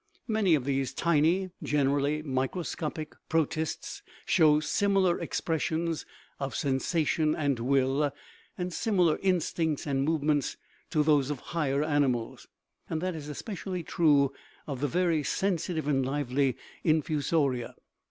Many 0.27 0.55
of 0.55 0.65
these 0.65 0.95
tiny 0.95 1.51
(generally 1.61 2.23
microscopic) 2.23 3.13
protists 3.29 4.01
show 4.25 4.59
similar 4.59 5.19
expressions 5.19 6.07
of 6.39 6.55
sensation 6.55 7.35
and 7.35 7.59
will, 7.59 8.11
and 8.57 8.73
similar 8.73 9.19
instincts 9.21 9.85
and 9.85 10.01
movements, 10.03 10.57
to 10.89 11.03
those 11.03 11.29
of 11.29 11.39
higher 11.53 11.83
animals; 11.83 12.47
that 12.89 13.13
is 13.13 13.29
especially 13.29 13.83
true 13.83 14.33
of 14.65 14.81
the 14.81 14.87
very 14.87 15.21
sensitive 15.21 15.87
and 15.87 16.03
lively 16.03 16.57
infusoria. 16.83 17.75